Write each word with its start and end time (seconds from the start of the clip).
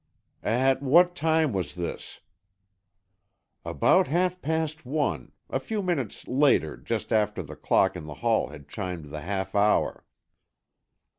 "At 0.41 0.81
what 0.81 1.13
time 1.13 1.53
was 1.53 1.75
this?" 1.75 2.21
"About 3.63 4.07
half 4.07 4.41
past 4.41 4.83
one; 4.83 5.31
a 5.47 5.59
few 5.59 5.83
minutes 5.83 6.27
later, 6.27 6.75
just 6.75 7.13
after 7.13 7.43
the 7.43 7.55
clock 7.55 7.95
in 7.95 8.07
the 8.07 8.15
hall 8.15 8.47
had 8.47 8.67
chimed 8.67 9.11
the 9.11 9.21
half 9.21 9.53
hour." 9.53 10.03